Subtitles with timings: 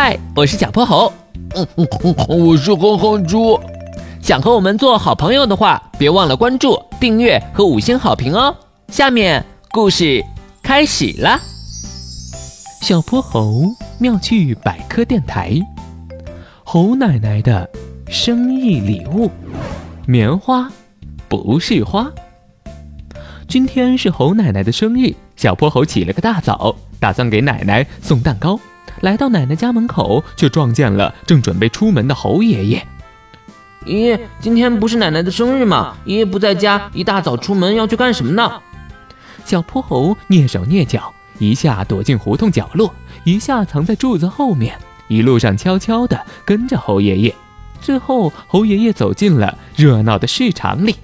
[0.00, 1.12] 嗨，我是小泼猴。
[1.56, 2.14] 嗯嗯嗯，
[2.46, 3.58] 我是哼哼猪。
[4.22, 8.54] 想和我们做好朋友的话，别忘了关注、订阅和五星好评哦。
[8.92, 10.24] 下面故事
[10.62, 11.40] 开始了。
[12.80, 13.64] 小泼猴
[13.98, 15.58] 妙趣百科电台，
[16.62, 17.68] 猴奶奶的
[18.08, 19.28] 生日礼物——
[20.06, 20.70] 棉花，
[21.28, 22.08] 不是花。
[23.48, 28.60] 今天是猴奶奶的生日，小泼猴起了个大早，打算给奶奶送蛋糕。
[29.00, 32.86] 来到奶奶家门口，却撞见了正准备出门的猴爷爷。
[33.86, 35.96] 爷爷，今天不是奶奶的生日吗？
[36.04, 38.60] 爷爷不在家，一大早出门要去干什么呢？
[39.44, 42.92] 小泼猴蹑手蹑脚，一下躲进胡同角落，
[43.24, 44.76] 一下藏在柱子后面，
[45.08, 47.34] 一路上悄悄地跟着猴爷爷。
[47.80, 50.96] 最后，猴爷爷走进了热闹的市场里。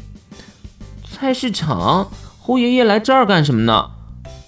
[1.10, 3.90] 菜市场，猴爷爷来这儿干什么呢？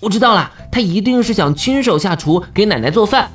[0.00, 3.30] 我知道了，他一定是想亲手下厨给奶奶做饭。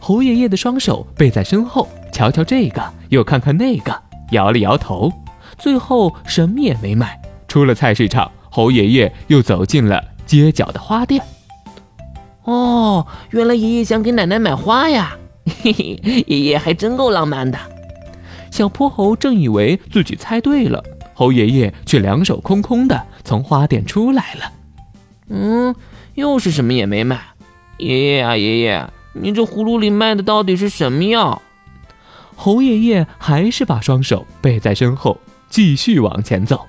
[0.00, 3.96] 猴爷爷的双手背在身后，瞧瞧这个，又看看那个，
[4.32, 5.12] 摇了摇头，
[5.56, 7.20] 最后什么也没买。
[7.46, 11.22] 出了菜市场，猴爷爷又走进了街角的花店。
[12.44, 15.16] 哦，原来爷爷想给奶奶买花呀！
[15.62, 17.58] 嘿嘿，爷爷还真够浪漫的。
[18.50, 20.82] 小泼猴正以为自己猜对了，
[21.14, 24.50] 猴爷爷却两手空空的从花店出来了。
[25.28, 25.74] 嗯，
[26.14, 27.20] 又是什么也没卖。
[27.78, 28.88] 爷爷啊，爷爷！
[29.14, 31.42] 你这葫芦里卖的到底是什么药？
[32.36, 36.66] 猴爷爷还是把双手背在身后，继续往前走。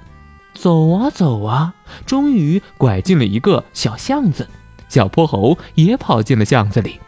[0.54, 1.74] 走啊走啊，
[2.06, 4.48] 终于拐进了一个小巷子。
[4.90, 7.00] 小泼猴也跑进了巷子里。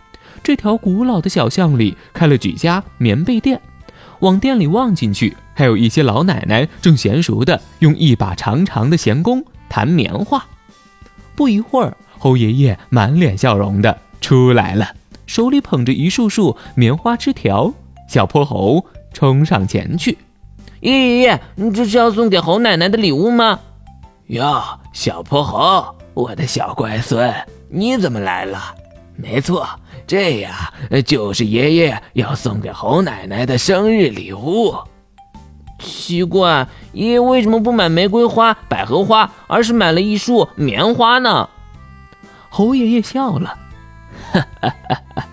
[0.42, 3.62] 这条古老的小巷里开了几家棉被店，
[4.20, 10.46] 往店里望进去，还有一些老奶奶正娴熟的用一把长长的弦弓弹棉花。
[11.36, 14.88] 不一会儿，猴爷爷满脸笑容的出来了。
[15.28, 17.74] 手里捧着一束束棉花枝条，
[18.08, 20.18] 小泼猴冲上前去
[20.82, 23.60] ：“爷爷爷，你这是要送给猴奶奶的礼物吗
[24.28, 24.62] ？”“哟，
[24.94, 27.34] 小泼猴，我的小乖孙，
[27.70, 28.60] 你怎么来了？
[29.16, 29.68] 没错，
[30.06, 30.74] 这呀
[31.06, 34.76] 就是爷爷要送给猴奶奶的生日礼物。
[35.80, 41.50] 奇怪，爷爷为什么不买玫瑰花、百合花，而是买了一束棉花呢？”
[42.50, 43.58] 猴爷爷笑了。
[44.32, 45.24] 哈哈哈哈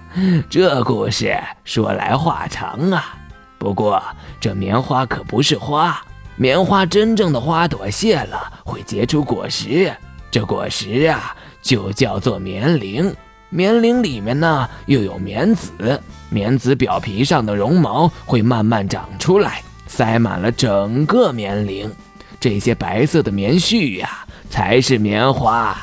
[0.51, 3.17] 这故事说来话长啊。
[3.59, 4.03] 不过
[4.41, 6.03] 这棉花可不是花，
[6.37, 9.95] 棉花真正的花朵谢了会结出果实，
[10.31, 13.15] 这果实啊就叫做棉铃。
[13.49, 21.93] 棉铃里面呢又有棉籽，棉籽表皮上的绒毛会慢慢长出来，塞满了整个棉铃。
[22.41, 25.77] 这些白色的棉絮呀才是棉花。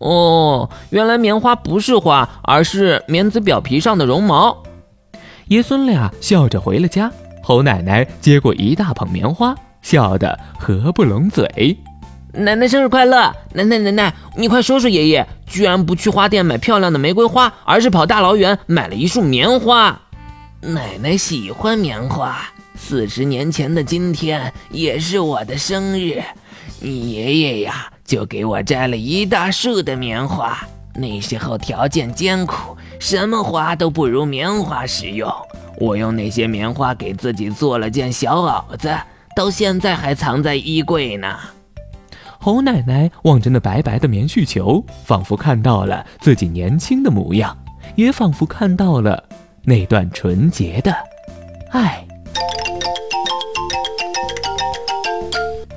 [0.00, 4.64] 哦，原来棉花不是花，而是棉籽表皮上的绒毛。
[5.46, 7.12] 爷孙俩笑着回了家。
[7.44, 11.78] 猴奶奶接过一大捧棉花，笑得合不拢嘴。
[12.32, 13.32] 奶奶生日快乐！
[13.52, 20.00] 奶奶奶奶，你快说说，爷爷居然不去花店买漂亮的玫瑰花，而是跑大老远买了一束棉花。
[20.60, 22.38] 奶奶喜欢棉花，
[22.76, 26.22] 四十年前的今天也是我的生日。
[26.80, 30.58] 你爷爷呀，就给我摘了一大束的棉花。
[30.94, 35.32] 那时候条件艰苦，什么花都不如棉花实用。
[35.78, 38.94] 我用那些棉花给自己做了件小袄子，
[39.34, 41.36] 到现在还藏在衣柜呢。
[42.38, 47.56] 猴奶奶望着那白白的棉絮球，仿佛看到了自己年轻的模样，
[47.96, 49.24] 也仿佛看到了
[49.64, 50.94] 那段纯洁的
[51.70, 52.03] 爱。